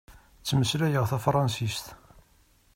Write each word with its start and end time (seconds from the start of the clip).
Ttmeslayeɣ 0.39 1.05
tafṛansist. 1.07 1.85